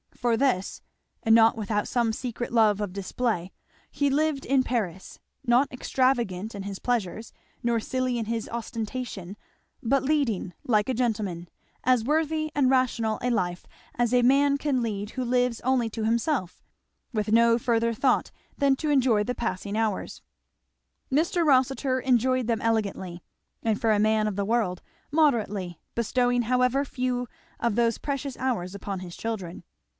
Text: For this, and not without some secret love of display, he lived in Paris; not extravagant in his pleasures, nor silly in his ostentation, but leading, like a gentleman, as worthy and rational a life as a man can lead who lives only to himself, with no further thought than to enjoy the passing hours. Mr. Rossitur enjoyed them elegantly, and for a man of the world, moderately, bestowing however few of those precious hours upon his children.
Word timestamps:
For 0.15 0.35
this, 0.37 0.81
and 1.23 1.33
not 1.33 1.55
without 1.57 1.87
some 1.87 2.13
secret 2.13 2.51
love 2.51 2.79
of 2.79 2.93
display, 2.93 3.51
he 3.89 4.09
lived 4.09 4.45
in 4.45 4.61
Paris; 4.63 5.19
not 5.45 5.71
extravagant 5.71 6.53
in 6.53 6.63
his 6.63 6.77
pleasures, 6.77 7.33
nor 7.63 7.79
silly 7.79 8.19
in 8.19 8.25
his 8.25 8.49
ostentation, 8.49 9.35
but 9.81 10.03
leading, 10.03 10.53
like 10.63 10.89
a 10.89 10.93
gentleman, 10.95 11.49
as 11.83 12.03
worthy 12.03 12.51
and 12.55 12.69
rational 12.69 13.17
a 13.21 13.31
life 13.31 13.65
as 13.95 14.13
a 14.13 14.21
man 14.21 14.57
can 14.57 14.81
lead 14.83 15.11
who 15.11 15.23
lives 15.25 15.59
only 15.61 15.89
to 15.89 16.03
himself, 16.05 16.63
with 17.13 17.31
no 17.31 17.57
further 17.59 17.93
thought 17.93 18.31
than 18.57 18.75
to 18.77 18.89
enjoy 18.91 19.23
the 19.23 19.35
passing 19.35 19.75
hours. 19.75 20.21
Mr. 21.11 21.43
Rossitur 21.45 21.99
enjoyed 21.99 22.45
them 22.45 22.61
elegantly, 22.61 23.23
and 23.63 23.81
for 23.81 23.91
a 23.91 23.99
man 23.99 24.27
of 24.27 24.35
the 24.35 24.45
world, 24.45 24.81
moderately, 25.11 25.79
bestowing 25.95 26.43
however 26.43 26.85
few 26.85 27.27
of 27.59 27.73
those 27.75 27.97
precious 27.99 28.37
hours 28.37 28.73
upon 28.75 28.99
his 28.99 29.15
children. 29.17 29.63